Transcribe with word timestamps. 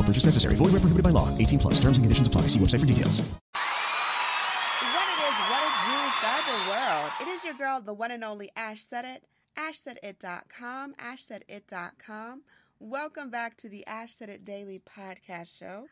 No 0.00 0.06
purchase 0.06 0.24
necessary. 0.24 0.54
Void 0.54 0.72
where 0.72 0.80
prohibited 0.80 1.04
by 1.04 1.10
law. 1.10 1.28
18 1.36 1.58
plus. 1.58 1.74
Terms 1.74 1.98
and 1.98 2.04
conditions 2.04 2.26
apply. 2.26 2.42
See 2.42 2.58
website 2.58 2.80
for 2.80 2.86
details. 2.86 3.20
What 3.20 5.08
it 5.12 5.20
is, 5.28 5.36
what 5.50 5.62
it 5.62 5.74
do, 5.84 5.98
cyber 6.24 6.68
world. 6.68 7.12
It 7.20 7.28
is 7.28 7.44
your 7.44 7.52
girl, 7.52 7.82
the 7.82 7.92
one 7.92 8.10
and 8.10 8.24
only 8.24 8.50
Ash 8.56 8.82
Said 8.82 9.04
It. 9.04 9.24
AshSaidIt.com. 9.58 10.94
AshSaidIt.com. 10.94 12.42
Welcome 12.78 13.28
back 13.28 13.58
to 13.58 13.68
the 13.68 13.86
Ash 13.86 14.14
Said 14.14 14.30
It 14.30 14.42
Daily 14.42 14.80
Podcast 14.80 15.58
Show. 15.58 15.88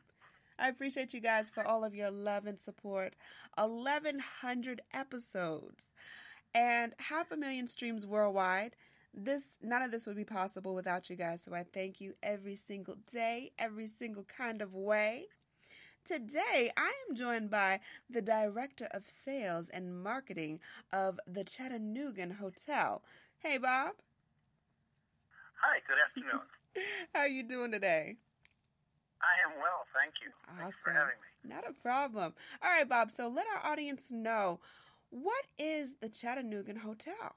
I 0.59 0.69
appreciate 0.69 1.13
you 1.13 1.21
guys 1.21 1.51
for 1.51 1.67
all 1.67 1.85
of 1.85 1.95
your 1.95 2.11
love 2.11 2.47
and 2.47 2.59
support. 2.59 3.13
1,100 3.59 4.81
episodes 4.95 5.85
and 6.55 6.95
half 6.99 7.31
a 7.31 7.37
million 7.37 7.67
streams 7.67 8.07
worldwide. 8.07 8.75
This 9.15 9.57
none 9.63 9.83
of 9.83 9.91
this 9.91 10.07
would 10.07 10.17
be 10.17 10.25
possible 10.25 10.75
without 10.75 11.11
you 11.11 11.17
guys. 11.17 11.43
So 11.43 11.55
I 11.55 11.65
thank 11.65 12.01
you 12.01 12.15
every 12.23 12.57
single 12.57 12.97
day, 13.13 13.53
every 13.59 13.89
single 13.89 14.25
kind 14.25 14.63
of 14.63 14.75
way. 14.75 15.27
Today, 16.05 16.71
I 16.77 16.93
am 17.09 17.17
joined 17.17 17.51
by 17.51 17.81
the 18.09 18.23
Director 18.23 18.89
of 18.93 19.05
Sales 19.07 19.69
and 19.69 20.03
Marketing 20.03 20.59
of 20.93 21.21
the 21.27 21.45
Chattanoogan 21.45 22.31
Hotel. 22.41 23.03
Hey, 23.41 23.59
Bob. 23.59 23.93
Hi, 25.61 25.81
good 25.87 25.99
afternoon. 26.07 26.47
How 27.15 27.21
are 27.21 27.29
you 27.29 27.43
doing 27.43 27.73
today? 27.73 28.17
I 29.21 29.51
am 29.51 29.59
well, 29.61 29.85
thank 29.93 30.15
you. 30.23 30.31
Thanks 30.59 30.77
for 30.83 30.91
Awesome. 30.93 30.97
having 30.97 31.17
me. 31.21 31.55
Not 31.55 31.69
a 31.69 31.73
problem. 31.83 32.33
All 32.63 32.71
right, 32.71 32.89
Bob. 32.89 33.11
So 33.11 33.29
let 33.29 33.47
our 33.55 33.71
audience 33.71 34.11
know 34.11 34.61
what 35.11 35.45
is 35.59 35.97
the 36.01 36.09
Chattanoogan 36.09 36.77
Hotel? 36.77 37.35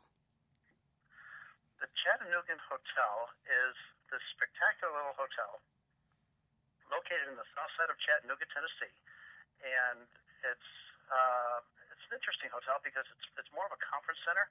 The 1.82 1.90
Chattanoogan 1.98 2.62
Hotel 2.70 3.14
is 3.50 3.74
this 4.14 4.22
spectacular 4.38 4.94
little 4.94 5.18
hotel 5.18 5.58
located 6.94 7.26
in 7.26 7.34
the 7.34 7.48
south 7.58 7.74
side 7.74 7.90
of 7.90 7.98
Chattanooga, 8.06 8.46
Tennessee, 8.54 8.94
and 9.66 10.06
it's 10.46 10.72
uh, 11.10 11.58
it's 11.90 12.06
an 12.06 12.14
interesting 12.22 12.54
hotel 12.54 12.78
because 12.86 13.10
it's 13.10 13.26
it's 13.34 13.50
more 13.58 13.66
of 13.66 13.74
a 13.74 13.82
conference 13.82 14.22
center, 14.22 14.46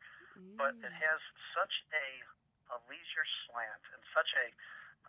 but 0.59 0.75
it 0.83 0.91
has 0.91 1.21
such 1.55 1.87
a 1.95 2.07
a 2.75 2.77
leisure 2.91 3.29
slant 3.47 3.85
and 3.95 4.03
such 4.11 4.31
a 4.35 4.47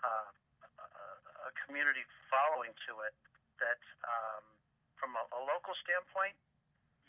uh, 0.06 0.30
a, 0.78 1.06
a 1.50 1.52
community 1.66 2.06
following 2.30 2.78
to 2.86 3.02
it 3.10 3.18
that 3.58 3.82
um, 4.06 4.46
from 4.94 5.18
a, 5.18 5.24
a 5.26 5.42
local 5.50 5.74
standpoint, 5.82 6.38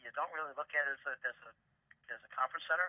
you 0.01 0.09
don't 0.17 0.33
really 0.33 0.57
look 0.57 0.73
at 0.73 0.89
it 0.89 0.97
as 0.97 1.05
a 1.05 1.15
as 1.29 1.37
a 1.45 1.53
as 2.13 2.21
a 2.23 2.31
conference 2.31 2.65
center, 2.69 2.89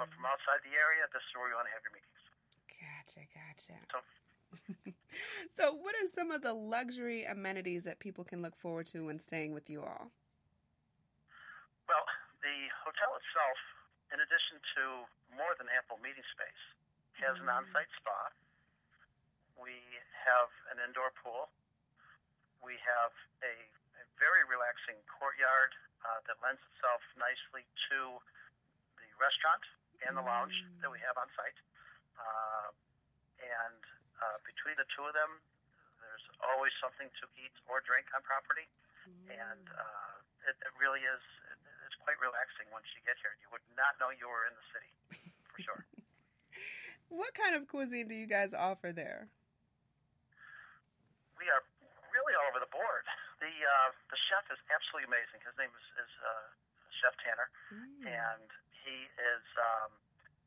but 0.00 0.08
from 0.16 0.24
outside 0.24 0.64
the 0.64 0.74
area, 0.74 1.04
this 1.12 1.22
is 1.22 1.32
where 1.36 1.52
you 1.52 1.56
want 1.56 1.68
to 1.68 1.74
have 1.76 1.84
your 1.84 1.94
meetings. 1.94 2.22
Gotcha, 2.80 3.22
gotcha. 3.30 3.76
So 3.92 3.98
So, 5.56 5.72
what 5.72 5.96
are 5.96 6.06
some 6.06 6.30
of 6.30 6.42
the 6.44 6.52
luxury 6.52 7.24
amenities 7.24 7.84
that 7.88 7.98
people 7.98 8.24
can 8.24 8.42
look 8.42 8.56
forward 8.56 8.86
to 8.92 9.08
when 9.08 9.18
staying 9.18 9.56
with 9.56 9.70
you 9.70 9.80
all? 9.80 10.12
Well, 11.88 12.04
the 12.44 12.56
hotel 12.84 13.16
itself, 13.16 13.58
in 14.12 14.20
addition 14.20 14.60
to 14.76 14.82
more 15.32 15.56
than 15.56 15.70
ample 15.72 15.96
meeting 16.04 16.26
space, 16.34 16.62
has 17.24 17.40
an 17.40 17.48
on-site 17.48 17.88
spa. 17.96 18.28
We 19.56 19.72
have 20.28 20.50
an 20.74 20.84
indoor 20.84 21.08
pool. 21.16 21.48
We 22.60 22.76
have 22.84 23.12
a, 23.40 23.54
a 23.96 24.04
very 24.20 24.44
relaxing 24.44 25.00
courtyard 25.08 25.72
uh, 26.04 26.20
that 26.28 26.36
lends 26.44 26.60
itself 26.76 27.00
nicely 27.16 27.64
to 27.88 28.20
restaurant 29.16 29.64
and 30.04 30.16
the 30.16 30.24
lounge 30.24 30.54
that 30.84 30.90
we 30.92 31.00
have 31.00 31.16
on 31.16 31.28
site. 31.36 31.58
Uh, 32.16 32.68
and 33.40 33.80
uh, 34.20 34.38
between 34.44 34.76
the 34.76 34.88
two 34.92 35.04
of 35.04 35.12
them, 35.16 35.40
there's 36.00 36.26
always 36.44 36.72
something 36.80 37.08
to 37.20 37.24
eat 37.40 37.52
or 37.68 37.80
drink 37.84 38.08
on 38.16 38.20
property 38.24 38.68
and 39.30 39.64
uh, 39.70 40.50
it, 40.50 40.56
it 40.58 40.72
really 40.82 41.02
is. 41.02 41.22
It, 41.50 41.58
it's 41.86 41.98
quite 42.02 42.18
relaxing 42.18 42.66
once 42.74 42.90
you 42.94 43.02
get 43.06 43.14
here. 43.22 43.34
You 43.38 43.46
would 43.54 43.62
not 43.78 43.94
know 44.02 44.10
you 44.10 44.26
were 44.26 44.50
in 44.50 44.54
the 44.58 44.66
city, 44.74 44.92
for 45.50 45.58
sure. 45.62 45.82
What 47.06 47.38
kind 47.38 47.54
of 47.54 47.70
cuisine 47.70 48.10
do 48.10 48.18
you 48.18 48.26
guys 48.26 48.50
offer 48.50 48.90
there? 48.90 49.30
we 51.38 51.46
are 51.54 51.62
really 52.10 52.34
all 52.34 52.50
over 52.50 52.58
the 52.58 52.72
board. 52.74 53.06
The 53.38 53.46
uh, 53.46 53.90
the 54.10 54.18
chef 54.26 54.42
is 54.50 54.58
absolutely 54.66 55.06
amazing. 55.06 55.38
His 55.46 55.54
name 55.54 55.70
is, 55.70 55.86
is 56.02 56.12
uh, 56.18 56.46
Chef 56.98 57.14
Tanner, 57.22 57.48
and 58.10 58.48
he 58.86 59.10
is 59.18 59.44
um, 59.58 59.90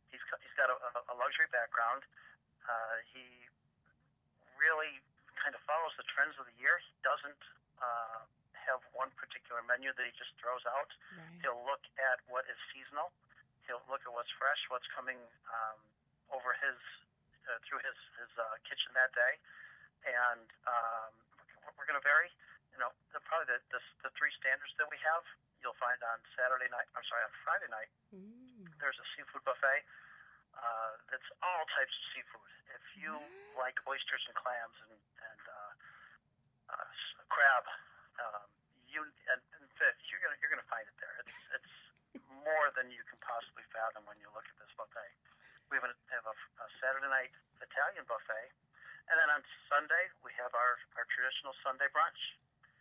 he's 0.09 0.23
got- 0.31 0.39
he's 0.41 0.55
got 0.55 0.71
a, 0.71 0.77
a 1.11 1.15
luxury 1.19 1.51
background. 1.51 2.07
Uh, 2.63 2.95
he 3.11 3.25
really 4.59 4.99
kind 5.39 5.55
of 5.55 5.61
follows 5.67 5.93
the 5.99 6.07
trends 6.11 6.35
of 6.39 6.45
the 6.47 6.55
year. 6.59 6.79
He 6.83 6.91
doesn't 7.03 7.41
uh, 7.79 8.19
have 8.55 8.79
one 8.95 9.11
particular 9.15 9.63
menu 9.67 9.91
that 9.95 10.03
he 10.05 10.13
just 10.19 10.31
throws 10.39 10.63
out. 10.67 10.91
Right. 11.15 11.39
He'll 11.43 11.63
look 11.67 11.83
at 11.99 12.19
what 12.27 12.43
is 12.51 12.59
seasonal. 12.75 13.11
He'll 13.67 13.83
look 13.87 14.03
at 14.03 14.11
what's 14.11 14.31
fresh, 14.35 14.59
what's 14.73 14.87
coming 14.91 15.19
um, 15.51 15.77
over 16.33 16.55
his 16.59 16.77
uh, 17.49 17.57
through 17.65 17.81
his 17.85 17.97
his 18.21 18.31
uh, 18.37 18.57
kitchen 18.67 18.93
that 18.93 19.09
day, 19.15 19.33
and 20.05 20.45
um, 20.69 21.11
we're- 21.65 21.73
we're 21.77 21.87
going 21.89 21.97
to 21.97 22.05
vary. 22.05 22.29
You 22.73 22.77
know, 22.81 22.91
the, 23.13 23.19
probably 23.25 23.49
the, 23.49 23.59
the 23.73 23.81
the 24.05 24.11
three 24.17 24.29
standards 24.37 24.73
that 24.77 24.85
we 24.89 24.97
have. 25.01 25.23
You'll 25.59 25.77
find 25.77 25.99
on 26.07 26.19
Saturday 26.39 26.71
night. 26.71 26.87
I'm 26.95 27.03
sorry, 27.07 27.23
on 27.27 27.33
Friday 27.43 27.67
night. 27.71 27.91
There's 28.79 28.95
a 28.95 29.07
seafood 29.15 29.43
buffet. 29.43 29.83
Uh, 30.55 30.91
that's 31.11 31.29
all 31.43 31.63
types 31.75 31.91
of 31.91 32.03
seafood. 32.15 32.51
If 32.75 32.85
you 32.99 33.11
like 33.59 33.75
oysters 33.87 34.23
and 34.27 34.35
clams 34.39 34.75
and 34.87 34.95
and 34.95 35.43
uh, 35.45 35.73
uh, 36.73 36.89
crab, 37.27 37.65
um, 38.23 38.47
you 38.87 39.03
and, 39.03 39.41
and 39.59 39.63
fish, 39.75 39.99
you're 40.09 40.23
gonna 40.23 40.39
you're 40.39 40.51
gonna 40.51 40.67
find 40.71 40.87
it 40.87 40.95
there. 40.99 41.15
It's 41.27 41.37
it's 41.59 41.75
more 42.47 42.71
than 42.75 42.87
you 42.91 43.03
can 43.07 43.19
possibly 43.19 43.63
fathom 43.75 44.07
when 44.07 44.17
you 44.23 44.31
look 44.31 44.47
at 44.47 44.57
this 44.59 44.71
buffet. 44.79 45.11
We 45.69 45.77
have 45.77 45.85
a, 45.85 45.93
have 46.15 46.25
a, 46.25 46.35
a 46.63 46.67
Saturday 46.81 47.11
night 47.11 47.29
Italian 47.61 48.03
buffet, 48.09 48.47
and 49.11 49.15
then 49.21 49.29
on 49.29 49.43
Sunday 49.69 50.09
we 50.25 50.33
have 50.39 50.51
our 50.55 50.79
our 50.97 51.05
traditional 51.13 51.53
Sunday 51.61 51.87
brunch, 51.93 52.21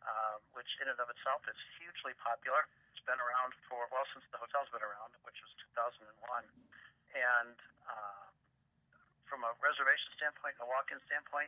um, 0.06 0.40
which 0.56 0.70
in 0.80 0.88
and 0.88 0.98
of 0.98 1.10
itself 1.12 1.44
is 1.50 1.58
hugely 1.78 2.16
popular. 2.22 2.64
It's 2.98 3.06
been 3.06 3.22
around 3.22 3.54
for 3.70 3.86
well 3.94 4.02
since 4.10 4.26
the 4.34 4.42
hotel's 4.42 4.66
been 4.74 4.82
around, 4.82 5.14
which 5.22 5.38
was 5.38 5.54
2001, 5.70 6.02
and 7.14 7.54
uh, 7.86 8.26
from 9.30 9.46
a 9.46 9.54
reservation 9.62 10.10
standpoint 10.18 10.58
and 10.58 10.66
a 10.66 10.70
walk-in 10.74 10.98
standpoint, 11.06 11.46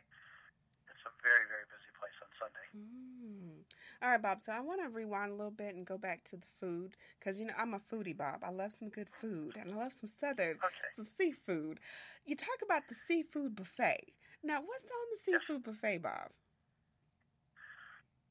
it's 0.87 1.03
a 1.03 1.11
very 1.19 1.43
very 1.51 1.67
busy 1.67 1.91
place 1.99 2.15
on 2.23 2.31
Sunday. 2.39 2.67
Mm. 2.71 3.67
All 3.99 4.15
right, 4.15 4.23
Bob. 4.23 4.39
So 4.39 4.55
I 4.55 4.63
want 4.63 4.79
to 4.79 4.87
rewind 4.87 5.35
a 5.35 5.35
little 5.35 5.51
bit 5.51 5.75
and 5.75 5.83
go 5.83 5.99
back 5.99 6.23
to 6.31 6.39
the 6.39 6.47
food 6.63 6.95
because 7.19 7.35
you 7.35 7.43
know 7.43 7.57
I'm 7.59 7.75
a 7.75 7.83
foodie, 7.83 8.15
Bob. 8.15 8.47
I 8.47 8.51
love 8.55 8.71
some 8.71 8.87
good 8.87 9.11
food 9.11 9.59
and 9.59 9.75
I 9.75 9.75
love 9.75 9.91
some 9.91 10.07
southern, 10.07 10.55
Okay. 10.55 10.87
some 10.95 11.03
seafood. 11.03 11.83
You 12.23 12.39
talk 12.39 12.63
about 12.63 12.87
the 12.87 12.95
seafood 12.95 13.59
buffet. 13.59 14.15
Now, 14.39 14.63
what's 14.63 14.87
on 14.87 15.05
the 15.11 15.19
seafood 15.19 15.67
buffet, 15.67 15.99
Bob? 15.99 16.31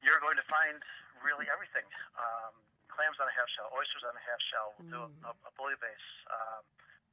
You're 0.01 0.25
going 0.25 0.41
to 0.41 0.49
find 0.49 0.81
really 1.21 1.45
everything. 1.53 1.85
Um, 2.17 2.57
clams 3.00 3.17
on 3.17 3.25
a 3.25 3.32
half 3.32 3.49
shell, 3.56 3.73
oysters 3.73 4.05
on 4.05 4.12
a 4.12 4.20
half 4.20 4.37
shell. 4.52 4.76
We'll 4.76 4.93
do 4.93 5.00
a, 5.25 5.32
a 5.32 5.50
bouillabaisse. 5.56 6.08
Um, 6.29 6.62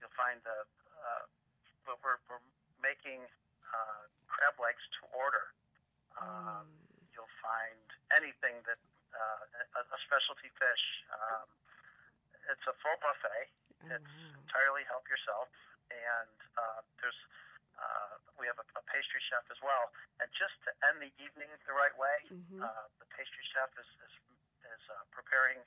you'll 0.03 0.11
find 0.19 0.35
the 0.43 0.67
uh, 0.99 1.23
but 1.87 1.95
we're, 2.03 2.19
we're 2.27 2.43
making 2.83 3.23
uh, 3.71 4.03
crab 4.27 4.59
legs 4.59 4.83
to 4.99 5.07
order. 5.15 5.55
Um, 6.19 6.67
You'll 7.15 7.39
find 7.41 7.81
anything 8.13 8.59
that 8.67 8.77
uh, 9.15 9.79
a, 9.79 9.81
a 9.87 9.99
specialty 10.05 10.51
fish. 10.59 10.83
Um, 11.09 11.47
it's 12.51 12.61
a 12.69 12.75
full 12.83 12.93
buffet. 13.01 13.47
It's 13.89 14.13
entirely 14.43 14.83
help 14.91 15.07
yourself, 15.09 15.47
and 15.89 16.37
uh, 16.59 16.81
there's 17.01 17.17
uh, 17.79 18.21
we 18.37 18.45
have 18.45 18.59
a, 18.61 18.65
a 18.77 18.83
pastry 18.91 19.17
chef 19.31 19.47
as 19.49 19.57
well. 19.65 19.89
And 20.21 20.27
just 20.37 20.53
to 20.67 20.69
end 20.91 21.01
the 21.01 21.09
evening 21.23 21.49
the 21.65 21.73
right 21.73 21.95
way, 21.97 22.17
uh, 22.61 22.85
the 23.01 23.07
pastry 23.17 23.45
chef 23.55 23.71
is 23.81 23.89
is, 24.05 24.13
is 24.77 24.85
uh, 24.93 25.01
preparing 25.09 25.57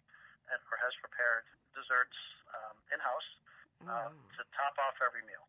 and 0.50 0.58
or 0.70 0.78
has 0.78 0.94
prepared 1.02 1.42
desserts 1.74 2.14
um, 2.54 2.74
in 2.94 2.98
house 3.02 3.28
uh, 3.90 4.10
to 4.38 4.40
top 4.54 4.74
off 4.78 4.94
every 5.02 5.22
meal. 5.26 5.42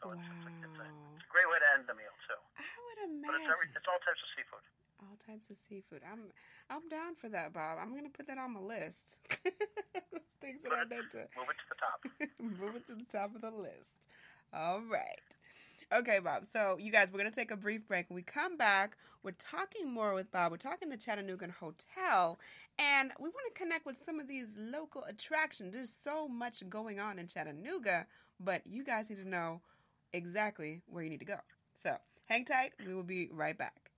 So 0.00 0.12
it's, 0.16 0.24
it's, 0.24 0.44
a, 0.48 0.52
it's, 0.64 0.78
a, 0.80 0.86
it's 1.16 1.24
a 1.24 1.30
great 1.32 1.48
way 1.48 1.60
to 1.60 1.68
end 1.76 1.84
the 1.88 1.96
meal 1.96 2.12
too. 2.28 2.40
I 2.56 2.64
would 2.64 2.98
But 3.24 3.36
it's 3.40 3.48
every, 3.48 3.68
imagine 3.68 3.76
it's 3.80 3.88
all 3.88 4.00
types 4.04 4.20
of 4.24 4.30
seafood. 4.36 4.64
all 5.04 5.16
types 5.20 5.46
of 5.52 5.56
seafood. 5.60 6.00
I'm 6.04 6.32
I'm 6.72 6.88
down 6.88 7.16
for 7.20 7.28
that, 7.28 7.52
Bob. 7.52 7.76
I'm 7.80 7.92
gonna 7.92 8.12
put 8.12 8.24
that 8.28 8.38
on 8.40 8.56
my 8.56 8.64
list. 8.64 9.20
Things 10.40 10.62
that 10.64 10.72
I 10.72 10.84
need 10.88 11.04
to 11.12 11.28
Move 11.36 11.52
it 11.52 11.58
to 11.60 11.66
the 11.68 11.78
top. 11.80 11.98
move 12.40 12.76
it 12.76 12.86
to 12.88 12.94
the 12.96 13.04
top 13.04 13.34
of 13.36 13.40
the 13.42 13.50
list. 13.52 14.08
All 14.54 14.80
right. 14.80 15.20
Okay, 15.92 16.18
Bob. 16.20 16.46
So, 16.46 16.76
you 16.78 16.90
guys, 16.92 17.08
we're 17.12 17.18
going 17.18 17.30
to 17.30 17.34
take 17.34 17.50
a 17.50 17.56
brief 17.56 17.86
break. 17.88 18.08
When 18.08 18.14
we 18.14 18.22
come 18.22 18.56
back, 18.56 18.96
we're 19.22 19.32
talking 19.32 19.92
more 19.92 20.14
with 20.14 20.30
Bob. 20.30 20.50
We're 20.52 20.56
talking 20.56 20.88
the 20.88 20.96
Chattanoogan 20.96 21.50
Hotel, 21.60 22.38
and 22.80 23.12
we 23.20 23.28
want 23.28 23.54
to 23.54 23.62
connect 23.62 23.84
with 23.84 24.02
some 24.02 24.18
of 24.18 24.26
these 24.26 24.54
local 24.56 25.04
attractions. 25.04 25.74
There's 25.74 25.92
so 25.92 26.26
much 26.26 26.68
going 26.68 26.98
on 26.98 27.18
in 27.18 27.26
Chattanooga, 27.26 28.06
but 28.40 28.62
you 28.66 28.82
guys 28.82 29.10
need 29.10 29.22
to 29.22 29.28
know 29.28 29.60
exactly 30.14 30.80
where 30.86 31.04
you 31.04 31.10
need 31.10 31.20
to 31.20 31.26
go. 31.26 31.36
So, 31.76 31.96
hang 32.24 32.46
tight. 32.46 32.72
We 32.86 32.94
will 32.94 33.02
be 33.02 33.28
right 33.32 33.56
back. 33.56 33.90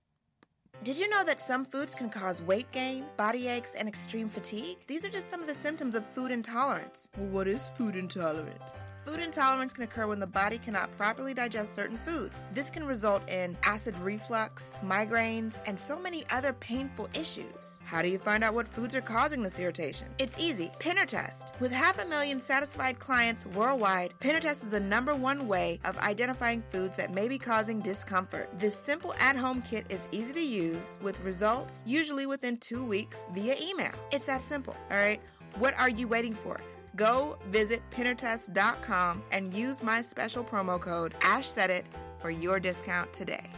Did 0.83 0.99
you 0.99 1.07
know 1.07 1.23
that 1.23 1.39
some 1.39 1.63
foods 1.63 1.95
can 1.95 2.09
cause 2.09 2.41
weight 2.41 2.69
gain, 2.73 3.05
body 3.15 3.47
aches, 3.47 3.73
and 3.73 3.87
extreme 3.87 4.27
fatigue? 4.27 4.77
These 4.87 5.05
are 5.05 5.09
just 5.09 5.29
some 5.29 5.39
of 5.39 5.47
the 5.47 5.53
symptoms 5.53 5.95
of 5.95 6.05
food 6.07 6.31
intolerance. 6.31 7.07
Well, 7.17 7.29
what 7.29 7.47
is 7.47 7.69
food 7.69 7.95
intolerance? 7.95 8.83
Food 9.05 9.19
intolerance 9.19 9.73
can 9.73 9.83
occur 9.83 10.07
when 10.07 10.21
the 10.21 10.27
body 10.27 10.57
cannot 10.57 10.89
properly 10.97 11.33
digest 11.33 11.73
certain 11.73 11.97
foods. 11.97 12.33
This 12.53 12.69
can 12.69 12.85
result 12.85 13.27
in 13.29 13.57
acid 13.63 13.97
reflux, 13.99 14.77
migraines, 14.81 15.59
and 15.65 15.77
so 15.77 15.99
many 15.99 16.23
other 16.31 16.53
painful 16.53 17.09
issues. 17.13 17.81
How 17.83 18.01
do 18.01 18.07
you 18.07 18.17
find 18.17 18.45
out 18.45 18.53
what 18.53 18.65
foods 18.65 18.95
are 18.95 19.01
causing 19.01 19.43
this 19.43 19.59
irritation? 19.59 20.07
It's 20.19 20.39
easy. 20.39 20.71
Pinner 20.79 21.05
Test. 21.05 21.53
With 21.59 21.73
half 21.73 21.99
a 21.99 22.05
million 22.05 22.39
satisfied 22.39 22.97
clients 22.99 23.45
worldwide, 23.47 24.13
Pinner 24.21 24.39
Test 24.39 24.63
is 24.63 24.69
the 24.69 24.79
number 24.79 25.13
one 25.13 25.49
way 25.49 25.81
of 25.83 25.97
identifying 25.97 26.63
foods 26.69 26.95
that 26.95 27.13
may 27.13 27.27
be 27.27 27.37
causing 27.37 27.81
discomfort. 27.81 28.49
This 28.57 28.79
simple 28.79 29.13
at-home 29.19 29.63
kit 29.63 29.85
is 29.89 30.07
easy 30.13 30.31
to 30.31 30.41
use 30.41 30.99
with 31.01 31.19
results 31.19 31.83
usually 31.85 32.25
within 32.25 32.55
two 32.55 32.85
weeks 32.85 33.25
via 33.33 33.55
email. 33.61 33.91
It's 34.13 34.27
that 34.27 34.43
simple, 34.43 34.77
all 34.89 34.97
right? 34.97 35.19
What 35.59 35.77
are 35.77 35.89
you 35.89 36.07
waiting 36.07 36.33
for? 36.33 36.57
Go 36.95 37.37
visit 37.49 37.81
pinnertest.com 37.89 39.23
and 39.31 39.53
use 39.53 39.81
my 39.81 40.01
special 40.01 40.43
promo 40.43 40.79
code 40.79 41.15
AshSaidIt 41.21 41.83
for 42.19 42.29
your 42.29 42.59
discount 42.59 43.11
today. 43.13 43.49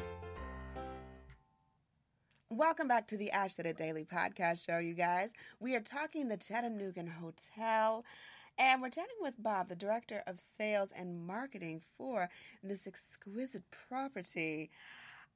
Welcome 2.50 2.88
back 2.88 3.08
to 3.08 3.18
the 3.18 3.32
Ash 3.32 3.56
Said 3.56 3.66
It 3.66 3.76
Daily 3.76 4.06
podcast 4.06 4.66
show, 4.66 4.78
you 4.78 4.94
guys. 4.94 5.34
We 5.60 5.76
are 5.76 5.82
talking 5.82 6.30
the 6.30 6.38
Chattanoogan 6.38 7.08
Hotel, 7.08 8.06
and 8.58 8.82
we're 8.82 8.90
chatting 8.90 9.18
with 9.20 9.34
Bob, 9.38 9.68
the 9.68 9.76
director 9.76 10.24
of 10.26 10.40
sales 10.40 10.94
and 10.96 11.28
marketing 11.28 11.82
for 11.98 12.30
this 12.64 12.88
exquisite 12.88 13.64
property. 13.90 14.70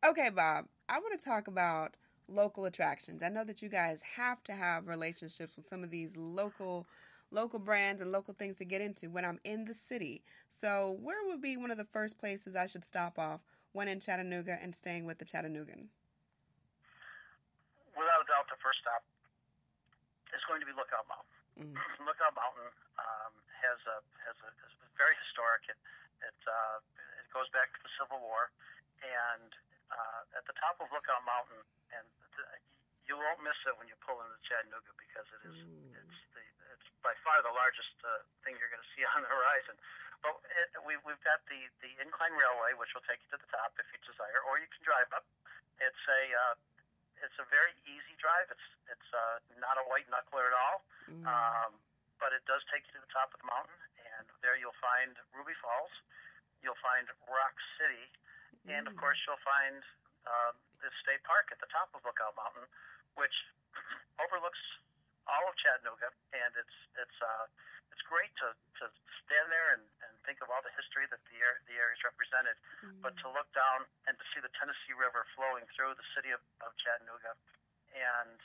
Okay, 0.07 0.29
Bob, 0.29 0.67
I 0.87 0.99
want 0.99 1.19
to 1.19 1.25
talk 1.25 1.49
about 1.49 1.97
local 2.29 2.63
attractions. 2.63 3.21
I 3.21 3.27
know 3.27 3.43
that 3.43 3.61
you 3.61 3.67
guys 3.67 4.01
have 4.15 4.41
to 4.43 4.53
have 4.53 4.87
relationships 4.87 5.57
with 5.57 5.67
some 5.67 5.83
of 5.83 5.89
these 5.89 6.15
local 6.15 6.87
local 7.31 7.59
brands 7.59 8.01
and 8.01 8.11
local 8.11 8.33
things 8.33 8.57
to 8.57 8.65
get 8.65 8.81
into 8.81 9.09
when 9.09 9.25
I'm 9.25 9.39
in 9.43 9.65
the 9.65 9.73
city. 9.73 10.23
So, 10.51 10.97
where 11.01 11.25
would 11.27 11.41
be 11.41 11.57
one 11.57 11.71
of 11.71 11.77
the 11.77 11.85
first 11.85 12.17
places 12.17 12.55
I 12.55 12.65
should 12.65 12.83
stop 12.83 13.19
off 13.19 13.41
when 13.73 13.87
in 13.87 13.99
Chattanooga 13.99 14.57
and 14.61 14.73
staying 14.73 15.05
with 15.05 15.19
the 15.19 15.25
Chattanoogan? 15.25 15.89
Without 17.93 18.21
a 18.23 18.27
doubt, 18.27 18.47
the 18.49 18.59
first 18.63 18.79
stop 18.81 19.03
is 20.33 20.41
going 20.47 20.61
to 20.61 20.67
be 20.67 20.73
Lookout 20.73 21.05
Mountain. 21.05 21.75
Lookout 22.07 22.33
Mountain 22.33 22.69
um, 22.97 23.33
has 23.59 23.79
a 23.85 23.97
has 24.25 24.37
a 24.45 24.49
is 24.65 24.73
very 24.95 25.13
historic. 25.27 25.67
It 25.69 25.77
it 26.23 26.39
uh, 26.47 26.79
it 27.19 27.27
goes 27.35 27.51
back 27.51 27.69
to 27.75 27.79
the 27.83 27.91
Civil 27.99 28.23
War, 28.23 28.49
and 29.03 29.51
uh, 29.91 30.39
at 30.39 30.47
the 30.47 30.55
top 30.57 30.79
of 30.79 30.87
Lookout 30.95 31.21
Mountain, 31.27 31.59
and 31.93 32.05
the, 32.39 32.43
you 33.05 33.17
won't 33.19 33.41
miss 33.43 33.57
it 33.67 33.75
when 33.75 33.91
you 33.91 33.97
pull 34.05 34.17
into 34.23 34.39
Chattanooga 34.47 34.93
because 34.95 35.27
it 35.35 35.41
is 35.49 35.57
it's 35.99 36.19
the 36.33 36.43
by 37.01 37.15
far 37.23 37.39
the 37.43 37.53
largest 37.53 37.95
uh, 38.03 38.23
thing 38.43 38.55
you're 38.59 38.71
going 38.71 38.83
to 38.83 38.91
see 38.95 39.03
on 39.15 39.23
the 39.23 39.31
horizon. 39.31 39.75
But 40.19 40.35
it, 40.51 40.67
we 40.83 40.99
we've 41.07 41.23
got 41.23 41.39
the 41.47 41.59
the 41.79 41.91
incline 42.03 42.35
railway, 42.35 42.75
which 42.75 42.91
will 42.91 43.05
take 43.07 43.23
you 43.23 43.29
to 43.35 43.39
the 43.39 43.49
top 43.55 43.71
if 43.79 43.87
you 43.91 43.99
desire, 44.03 44.43
or 44.51 44.59
you 44.59 44.67
can 44.67 44.83
drive 44.83 45.07
up. 45.15 45.23
It's 45.79 46.03
a 46.11 46.21
uh, 46.35 46.55
it's 47.23 47.39
a 47.39 47.47
very 47.47 47.71
easy 47.87 48.15
drive. 48.19 48.51
It's 48.51 48.67
it's 48.91 49.09
uh, 49.15 49.39
not 49.63 49.79
a 49.79 49.85
white 49.87 50.07
knuckler 50.11 50.43
at 50.51 50.55
all, 50.55 50.77
um, 51.23 51.71
but 52.19 52.35
it 52.35 52.43
does 52.51 52.59
take 52.67 52.83
you 52.91 52.99
to 52.99 53.01
the 53.03 53.13
top 53.15 53.31
of 53.31 53.39
the 53.39 53.47
mountain, 53.47 53.79
and 54.19 54.27
there 54.43 54.59
you'll 54.59 54.75
find 54.83 55.15
Ruby 55.31 55.55
Falls, 55.63 55.93
you'll 56.59 56.79
find 56.83 57.07
Rock 57.31 57.55
City, 57.79 58.11
and 58.67 58.91
of 58.91 58.95
course 58.99 59.19
you'll 59.23 59.39
find 59.47 59.79
um, 60.27 60.55
the 60.83 60.91
state 60.99 61.23
park 61.23 61.47
at 61.55 61.59
the 61.63 61.69
top 61.71 61.91
of 61.95 62.03
Lookout 62.03 62.35
Mountain, 62.35 62.67
which 63.15 63.35
overlooks 64.23 64.59
all 65.29 65.45
of 65.47 65.55
Chattanooga, 65.61 66.09
and 66.33 66.51
it's 66.57 66.77
it's 66.97 67.17
uh, 67.21 67.45
it's 67.93 68.01
great 68.09 68.29
to, 68.41 68.53
to 68.81 68.85
stand 69.25 69.47
there 69.49 69.73
and, 69.77 69.83
and 70.05 70.11
think 70.25 70.41
of 70.45 70.49
all 70.53 70.61
the 70.65 70.73
history 70.77 71.05
that 71.09 71.21
the 71.29 71.37
air, 71.41 71.57
the 71.69 71.77
area 71.77 71.93
is 71.97 72.01
represented, 72.05 72.53
but 73.01 73.13
to 73.21 73.27
look 73.33 73.49
down 73.57 73.85
and 74.05 74.13
to 74.17 74.25
see 74.33 74.41
the 74.41 74.51
Tennessee 74.57 74.93
River 74.93 75.25
flowing 75.33 75.65
through 75.73 75.97
the 75.97 76.05
city 76.13 76.29
of, 76.33 76.41
of 76.65 76.69
Chattanooga, 76.81 77.33
and 77.97 78.37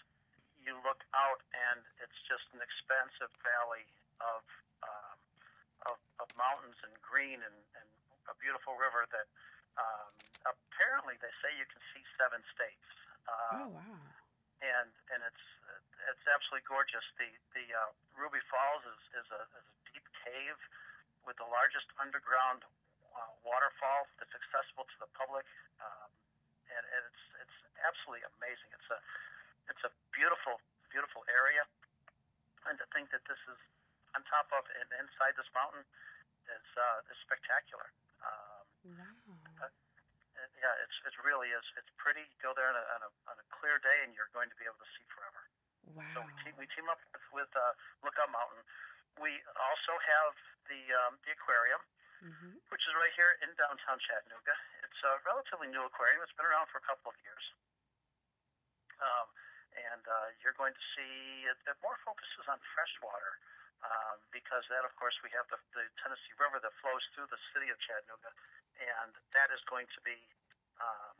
you 0.64 0.73
look 0.81 1.05
out 1.12 1.41
and 1.53 1.85
it's 2.00 2.17
just 2.25 2.45
an 2.57 2.61
expansive 2.64 3.29
valley 3.45 3.85
of 4.25 4.41
um, 4.85 5.17
of, 5.93 5.97
of 6.25 6.26
mountains 6.41 6.76
and 6.88 6.93
green 7.05 7.37
and, 7.45 7.59
and 7.76 7.88
a 8.33 8.35
beautiful 8.41 8.73
river 8.81 9.05
that 9.12 9.29
um, 9.76 10.09
apparently 10.49 11.21
they 11.21 11.33
say 11.45 11.53
you 11.61 11.69
can 11.69 11.81
see 11.93 12.00
seven 12.17 12.41
states. 12.57 12.88
Uh, 13.29 13.64
Oh, 13.64 13.69
wow. 13.76 13.97
and 14.64 14.88
and 15.12 15.21
it's 15.29 15.45
it's 16.11 16.25
absolutely 16.29 16.67
gorgeous. 16.69 17.05
The 17.21 17.29
the 17.57 17.65
uh, 17.73 17.91
Ruby 18.19 18.41
Falls 18.51 18.83
is 18.85 19.03
is 19.25 19.29
a, 19.33 19.41
is 19.59 19.65
a 19.65 19.75
deep 19.93 20.07
cave 20.25 20.59
with 21.25 21.37
the 21.41 21.49
largest 21.49 21.89
underground 22.01 22.61
uh, 23.15 23.31
waterfall 23.47 24.05
that's 24.21 24.35
accessible 24.37 24.85
to 24.85 24.97
the 25.01 25.11
public, 25.17 25.47
um, 25.81 26.11
and, 26.69 26.85
and 26.85 27.03
it's 27.09 27.25
it's 27.41 27.57
absolutely 27.85 28.25
amazing. 28.37 28.69
It's 28.77 28.91
a 28.93 28.99
it's 29.73 29.85
a 29.89 29.93
beautiful 30.13 30.61
beautiful 30.93 31.25
area, 31.33 31.65
and 32.69 32.77
to 32.79 32.87
think 32.95 33.09
that 33.11 33.25
this 33.27 33.41
is 33.49 33.59
on 34.15 34.23
top 34.31 34.47
of 34.55 34.63
and 34.79 34.89
inside 35.01 35.35
this 35.41 35.49
mountain 35.57 35.83
is 36.53 36.67
uh, 36.77 37.11
is 37.13 37.19
spectacular. 37.25 37.89
Um, 38.25 38.65
Wow. 38.85 39.65
it- 39.65 39.73
yeah, 40.61 40.75
it's 40.85 40.97
it 41.09 41.15
really 41.25 41.49
is. 41.57 41.65
It's 41.81 41.89
pretty. 41.97 42.21
You 42.21 42.39
go 42.45 42.53
there 42.53 42.69
on 42.69 42.77
a, 42.77 42.85
on 42.97 43.01
a 43.07 43.11
on 43.33 43.37
a 43.41 43.47
clear 43.55 43.79
day, 43.81 44.05
and 44.05 44.13
you're 44.13 44.29
going 44.37 44.51
to 44.53 44.57
be 44.61 44.65
able 44.69 44.77
to 44.77 44.91
see 44.93 45.05
forever. 45.09 45.41
So 46.17 46.25
we 46.25 46.33
team, 46.43 46.55
we 46.57 46.67
team 46.73 46.87
up 46.88 46.99
with, 47.12 47.45
with 47.45 47.53
uh, 47.53 47.73
Lookout 48.03 48.33
Mountain. 48.33 48.62
We 49.21 49.31
also 49.55 49.95
have 50.00 50.33
the 50.67 50.81
um, 51.07 51.21
the 51.23 51.33
aquarium, 51.37 51.83
Mm-hmm. 52.25 52.57
which 52.73 52.81
is 52.88 52.93
right 52.97 53.12
here 53.21 53.37
in 53.45 53.53
downtown 53.61 54.00
Chattanooga. 54.00 54.57
It's 54.81 55.00
a 55.05 55.21
relatively 55.29 55.69
new 55.69 55.85
aquarium. 55.85 56.25
It's 56.25 56.33
been 56.33 56.49
around 56.49 56.73
for 56.73 56.81
a 56.81 56.87
couple 56.88 57.12
of 57.12 57.17
years, 57.21 57.45
um, 58.97 59.29
and 59.76 60.00
uh, 60.09 60.33
you're 60.41 60.57
going 60.57 60.73
to 60.73 60.85
see 60.97 61.45
it, 61.45 61.59
it 61.69 61.76
more 61.85 62.00
focuses 62.00 62.49
on 62.49 62.57
freshwater. 62.73 63.37
Um, 63.85 64.17
because 64.33 64.64
that, 64.73 64.81
of 64.88 64.97
course, 64.97 65.12
we 65.21 65.29
have 65.37 65.45
the, 65.53 65.61
the 65.76 65.85
Tennessee 66.00 66.33
River 66.41 66.57
that 66.57 66.73
flows 66.81 67.05
through 67.12 67.29
the 67.29 67.37
city 67.53 67.69
of 67.69 67.76
Chattanooga, 67.85 68.33
and 68.81 69.12
that 69.37 69.53
is 69.53 69.61
going 69.69 69.85
to 69.93 70.00
be 70.00 70.17
um, 70.81 71.12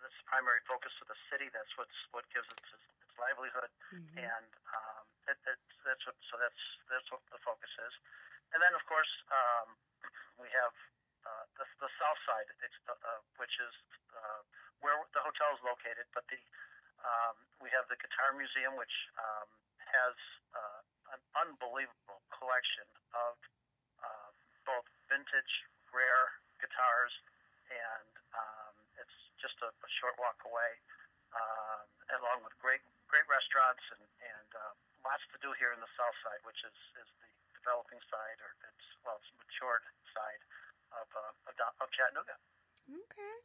this 0.00 0.16
primary 0.24 0.64
focus 0.64 0.96
of 1.04 1.12
the 1.12 1.20
city. 1.28 1.52
That's 1.52 1.68
what's 1.76 1.92
what 2.16 2.24
gives 2.32 2.48
it 2.48 2.56
its, 2.56 2.72
its 3.10 3.18
livelihood, 3.18 3.70
and 4.14 4.50
um, 4.70 5.02
it, 5.26 5.38
it, 5.50 5.58
that's 5.82 6.04
what, 6.06 6.14
so 6.30 6.38
that's 6.38 6.62
that's 6.86 7.10
what 7.10 7.22
the 7.34 7.42
focus 7.42 7.70
is. 7.90 7.94
And 8.54 8.62
then, 8.62 8.70
of 8.78 8.86
course, 8.86 9.10
um, 9.34 9.74
we 10.42 10.46
have 10.54 10.74
uh, 11.26 11.44
the, 11.58 11.66
the 11.82 11.90
south 11.98 12.20
side, 12.22 12.46
it's, 12.62 12.78
uh, 12.86 12.94
uh, 12.94 13.20
which 13.42 13.54
is 13.58 13.74
uh, 14.14 14.40
where 14.78 14.94
the 15.10 15.22
hotel 15.26 15.50
is 15.58 15.62
located. 15.66 16.06
But 16.14 16.22
the 16.30 16.38
um, 17.02 17.34
we 17.58 17.72
have 17.72 17.88
the 17.88 17.96
Guitar 17.96 18.36
Museum, 18.36 18.76
which 18.76 18.92
um, 19.16 19.48
has 19.80 20.14
uh, 20.52 20.80
an 21.16 21.20
unbelievable 21.34 22.20
collection 22.30 22.86
of 23.16 23.34
uh, 24.04 24.30
both 24.68 24.86
vintage, 25.08 25.52
rare 25.90 26.38
guitars, 26.60 27.12
and 27.72 28.12
um, 28.36 28.74
it's 29.00 29.16
just 29.40 29.56
a, 29.64 29.72
a 29.72 29.90
short 29.96 30.12
walk 30.20 30.36
away, 30.44 30.76
um, 31.32 31.88
along 32.20 32.44
with 32.44 32.52
great 32.60 32.84
great 33.10 33.26
restaurants 33.26 33.82
and 33.98 34.02
and 34.22 34.48
uh, 34.54 34.72
lots 35.02 35.26
to 35.34 35.38
do 35.42 35.50
here 35.58 35.74
in 35.74 35.82
the 35.82 35.92
south 35.98 36.14
side, 36.22 36.40
which 36.46 36.62
is 36.62 36.76
is 37.02 37.10
the 37.18 37.30
developing 37.58 37.98
side, 38.06 38.38
or 38.38 38.54
it's 38.70 38.86
well, 39.02 39.18
it's 39.18 39.30
matured 39.36 39.82
side 40.14 40.42
of 40.94 41.06
uh, 41.10 41.50
of, 41.50 41.54
of 41.82 41.88
Chattanooga. 41.90 42.38
Okay. 42.86 43.36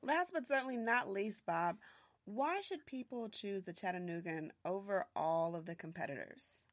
Last 0.00 0.32
but 0.32 0.48
certainly 0.48 0.76
not 0.76 1.08
least, 1.08 1.46
Bob, 1.46 1.80
why 2.24 2.60
should 2.60 2.84
people 2.84 3.28
choose 3.28 3.64
the 3.64 3.72
Chattanoogan 3.72 4.52
over 4.64 5.06
all 5.16 5.56
of 5.56 5.64
the 5.64 5.74
competitors? 5.76 6.64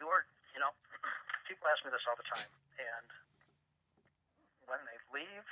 You're, 0.00 0.24
you 0.56 0.60
know, 0.64 0.72
people 1.48 1.68
ask 1.68 1.84
me 1.84 1.92
this 1.92 2.00
all 2.08 2.16
the 2.16 2.24
time, 2.24 2.48
and 2.80 3.08
when 4.64 4.80
they 4.88 4.96
leave 5.12 5.44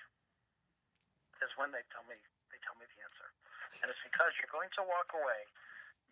is 1.42 1.52
when 1.56 1.70
they 1.70 1.84
tell 1.92 2.04
me 2.06 2.16
they 2.50 2.60
tell 2.64 2.76
me 2.80 2.86
the 2.88 2.98
answer, 3.02 3.28
and 3.82 3.86
it's 3.92 4.02
because 4.02 4.32
you're 4.40 4.52
going 4.52 4.70
to 4.78 4.82
walk 4.84 5.12
away. 5.14 5.46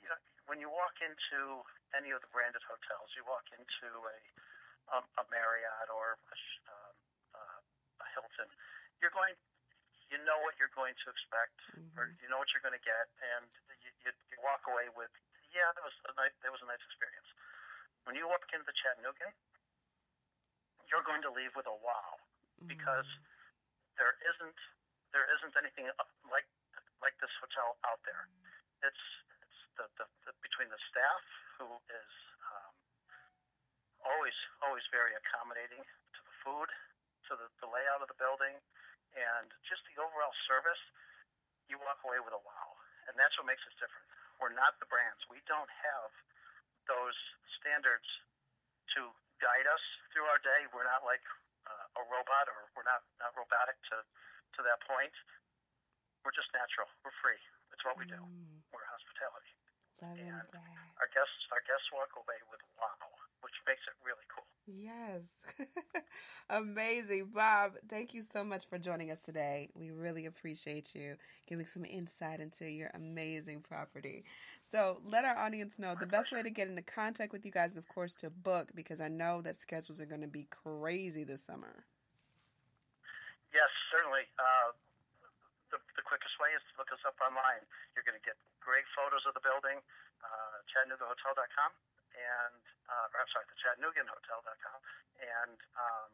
You 0.03 0.09
know, 0.13 0.21
when 0.47 0.63
you 0.63 0.71
walk 0.71 0.99
into 1.03 1.65
any 1.97 2.15
of 2.15 2.23
the 2.23 2.31
branded 2.31 2.63
hotels, 2.67 3.11
you 3.17 3.27
walk 3.27 3.47
into 3.55 3.89
a 3.91 4.17
um, 4.95 5.05
a 5.19 5.25
Marriott 5.35 5.89
or 5.91 6.15
a, 6.15 6.37
um, 6.71 6.95
uh, 7.35 7.59
a 8.03 8.07
Hilton, 8.15 8.47
you're 9.03 9.11
going, 9.11 9.35
you 10.11 10.19
know 10.23 10.39
what 10.47 10.55
you're 10.63 10.73
going 10.79 10.95
to 11.03 11.11
expect, 11.11 11.59
or 11.99 12.15
you 12.23 12.31
know 12.31 12.39
what 12.39 12.47
you're 12.55 12.63
going 12.63 12.77
to 12.77 12.87
get, 12.87 13.11
and 13.19 13.51
you, 13.83 13.91
you, 14.07 14.11
you 14.31 14.39
walk 14.47 14.63
away 14.71 14.87
with, 14.95 15.11
yeah, 15.51 15.67
that 15.75 15.83
was 15.83 15.95
a 16.07 16.15
nice, 16.15 16.35
that 16.47 16.55
was 16.55 16.63
a 16.63 16.69
nice 16.71 16.83
experience. 16.87 17.27
When 18.07 18.15
you 18.15 18.31
walk 18.31 18.47
into 18.55 18.63
the 18.63 18.77
Chattanoogan, 18.79 19.35
you're 20.87 21.03
going 21.03 21.27
to 21.27 21.33
leave 21.35 21.51
with 21.59 21.67
a 21.67 21.75
wow, 21.83 22.23
because 22.71 23.09
there 23.99 24.15
isn't 24.23 24.59
there 25.17 25.25
isn't 25.33 25.57
anything 25.57 25.89
like 26.29 26.45
like 27.01 27.17
this 27.25 27.33
hotel 27.41 27.81
out 27.89 28.05
there. 28.05 28.29
It's 28.85 29.05
it's 29.41 29.61
the, 29.81 29.89
the, 29.97 30.05
the 30.29 30.33
between 30.45 30.69
the 30.69 30.81
staff 30.93 31.25
who 31.57 31.69
is 31.89 32.13
um, 32.53 32.73
always 34.05 34.37
always 34.61 34.85
very 34.93 35.17
accommodating 35.17 35.81
to 35.81 36.21
the 36.21 36.35
food, 36.45 36.69
to 36.69 37.41
the, 37.41 37.49
the 37.65 37.69
layout 37.73 38.05
of 38.05 38.13
the 38.13 38.19
building, 38.21 38.61
and 39.17 39.49
just 39.65 39.81
the 39.89 39.97
overall 40.05 40.37
service. 40.45 40.85
You 41.73 41.81
walk 41.81 41.99
away 42.05 42.21
with 42.21 42.37
a 42.37 42.43
wow, 42.45 42.69
and 43.09 43.17
that's 43.17 43.33
what 43.41 43.49
makes 43.49 43.65
us 43.65 43.75
different. 43.81 44.07
We're 44.37 44.53
not 44.53 44.77
the 44.85 44.87
brands. 44.87 45.25
We 45.33 45.41
don't 45.49 45.73
have 45.89 46.13
those 46.87 47.17
standards 47.59 48.07
to 48.95 49.11
guide 49.41 49.67
us 49.67 49.83
through 50.13 50.29
our 50.29 50.39
day. 50.45 50.69
We're 50.71 50.87
not 50.87 51.03
like 51.03 51.25
uh, 51.65 51.99
a 51.99 52.03
robot, 52.07 52.47
or 52.53 52.69
we're 52.77 52.87
not 52.87 53.01
not 53.17 53.33
robotic 53.35 53.81
to 53.91 54.05
to 54.55 54.61
that 54.63 54.81
point. 54.87 55.15
We're 56.23 56.35
just 56.35 56.51
natural. 56.55 56.87
We're 57.03 57.15
free. 57.23 57.39
It's 57.75 57.83
what 57.87 57.99
we 57.99 58.07
do. 58.07 58.19
Mm. 58.19 58.63
We're 58.71 58.87
hospitality. 58.87 59.57
And 60.03 60.29
our 61.01 61.09
guests 61.09 61.41
our 61.53 61.65
guests 61.65 61.89
walk 61.93 62.13
away 62.21 62.37
with 62.53 62.61
wow, 62.77 63.09
which 63.41 63.55
makes 63.67 63.81
it 63.89 63.97
really 64.05 64.27
cool. 64.29 64.45
Yes. 64.67 66.03
Amazing. 66.51 67.31
Bob, 67.35 67.73
thank 67.89 68.13
you 68.13 68.23
so 68.23 68.45
much 68.45 68.67
for 68.69 68.79
joining 68.79 69.11
us 69.11 69.21
today. 69.23 69.71
We 69.75 69.91
really 69.91 70.27
appreciate 70.27 70.95
you 70.95 71.17
giving 71.47 71.67
some 71.67 71.85
insight 71.85 72.41
into 72.41 72.69
your 72.69 72.91
amazing 72.95 73.61
property. 73.61 74.25
So, 74.63 75.01
let 75.05 75.25
our 75.25 75.37
audience 75.37 75.79
know 75.79 75.95
the 75.99 76.07
best 76.07 76.33
way 76.33 76.43
to 76.43 76.51
get 76.51 76.69
into 76.69 76.83
contact 76.83 77.33
with 77.33 77.45
you 77.45 77.53
guys 77.53 77.71
and, 77.71 77.79
of 77.79 77.89
course, 77.89 78.15
to 78.17 78.31
book 78.31 78.71
because 78.75 79.01
I 79.01 79.09
know 79.09 79.41
that 79.43 79.61
schedules 79.61 80.01
are 80.01 80.07
going 80.07 80.21
to 80.21 80.27
be 80.27 80.47
crazy 80.51 81.25
this 81.25 81.43
summer. 81.43 81.85
Yes, 83.57 83.73
certainly. 83.89 84.29
Uh, 84.37 84.77
the, 85.73 85.81
the 85.97 86.05
quickest 86.05 86.37
way 86.37 86.53
is 86.53 86.61
to 86.69 86.73
look 86.77 86.93
us 86.93 87.01
up 87.09 87.17
online. 87.25 87.65
You're 87.97 88.05
going 88.05 88.21
to 88.21 88.27
get 88.27 88.37
great 88.61 88.85
photos 88.93 89.25
of 89.25 89.33
the 89.33 89.41
building, 89.41 89.81
uh, 90.21 90.61
ChattanoogaHotel.com, 90.69 91.71
and 92.13 92.61
uh, 92.85 93.17
or 93.17 93.25
I'm 93.25 93.31
sorry, 93.33 93.49
the 93.49 93.57
ChattanoogaHotel.com, 93.57 94.79
and 95.25 95.57
um, 95.73 96.09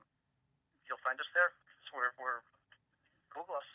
you'll 0.87 1.03
find 1.03 1.19
us 1.19 1.27
there. 1.35 1.51
So 1.91 1.99
we're, 1.99 2.15
we're 2.15 2.47
Google 3.35 3.59
us. 3.59 3.71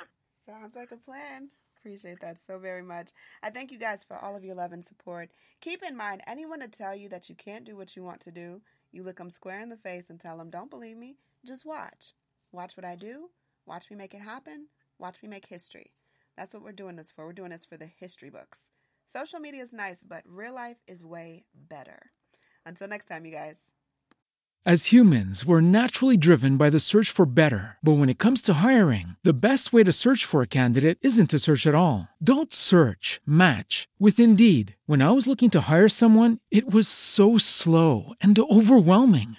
Sounds 0.48 0.72
like 0.72 0.88
a 0.88 0.96
plan. 0.96 1.52
Appreciate 1.76 2.24
that 2.24 2.40
so 2.40 2.56
very 2.56 2.82
much. 2.82 3.12
I 3.44 3.52
thank 3.52 3.68
you 3.68 3.78
guys 3.78 4.00
for 4.00 4.16
all 4.16 4.32
of 4.32 4.44
your 4.44 4.56
love 4.56 4.72
and 4.72 4.84
support. 4.84 5.28
Keep 5.60 5.84
in 5.84 5.92
mind, 5.92 6.24
anyone 6.26 6.60
to 6.60 6.68
tell 6.68 6.96
you 6.96 7.12
that 7.12 7.28
you 7.28 7.36
can't 7.36 7.68
do 7.68 7.76
what 7.76 7.96
you 7.96 8.02
want 8.02 8.20
to 8.24 8.32
do, 8.32 8.64
you 8.92 9.02
look 9.02 9.16
them 9.16 9.28
square 9.28 9.60
in 9.60 9.68
the 9.68 9.76
face 9.76 10.08
and 10.08 10.18
tell 10.18 10.36
them, 10.36 10.48
don't 10.48 10.70
believe 10.70 10.96
me, 10.96 11.16
just 11.44 11.64
watch. 11.68 12.12
Watch 12.52 12.76
what 12.76 12.84
I 12.84 12.96
do. 12.96 13.30
Watch 13.66 13.90
me 13.90 13.96
make 13.96 14.14
it 14.14 14.20
happen. 14.20 14.66
Watch 14.98 15.22
me 15.22 15.28
make 15.28 15.46
history. 15.46 15.92
That's 16.36 16.52
what 16.52 16.62
we're 16.62 16.72
doing 16.72 16.96
this 16.96 17.10
for. 17.10 17.26
We're 17.26 17.32
doing 17.32 17.50
this 17.50 17.64
for 17.64 17.76
the 17.76 17.86
history 17.86 18.30
books. 18.30 18.70
Social 19.06 19.40
media 19.40 19.62
is 19.62 19.72
nice, 19.72 20.02
but 20.06 20.22
real 20.26 20.54
life 20.54 20.78
is 20.86 21.04
way 21.04 21.44
better. 21.54 22.12
Until 22.66 22.88
next 22.88 23.06
time, 23.06 23.24
you 23.24 23.32
guys. 23.32 23.72
As 24.66 24.92
humans, 24.92 25.46
we're 25.46 25.62
naturally 25.62 26.18
driven 26.18 26.58
by 26.58 26.68
the 26.68 26.78
search 26.78 27.08
for 27.08 27.24
better. 27.24 27.78
But 27.82 27.92
when 27.92 28.10
it 28.10 28.18
comes 28.18 28.42
to 28.42 28.52
hiring, 28.52 29.16
the 29.24 29.32
best 29.32 29.72
way 29.72 29.84
to 29.84 29.90
search 29.90 30.26
for 30.26 30.42
a 30.42 30.46
candidate 30.46 30.98
isn't 31.00 31.30
to 31.30 31.38
search 31.38 31.66
at 31.66 31.74
all. 31.74 32.08
Don't 32.22 32.52
search, 32.52 33.22
match 33.24 33.88
with 33.98 34.20
Indeed. 34.20 34.76
When 34.84 35.00
I 35.00 35.12
was 35.12 35.26
looking 35.26 35.48
to 35.50 35.62
hire 35.62 35.88
someone, 35.88 36.40
it 36.50 36.70
was 36.70 36.88
so 36.88 37.38
slow 37.38 38.12
and 38.20 38.38
overwhelming. 38.38 39.38